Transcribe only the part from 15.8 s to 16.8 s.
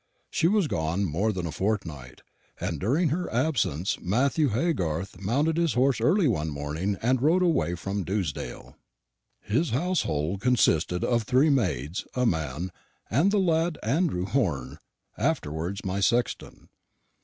my sexton.